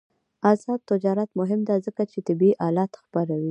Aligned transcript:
آزاد 0.51 0.79
تجارت 0.91 1.29
مهم 1.39 1.61
دی 1.67 1.77
ځکه 1.85 2.01
چې 2.11 2.19
طبي 2.27 2.49
آلات 2.67 2.91
خپروي. 3.01 3.49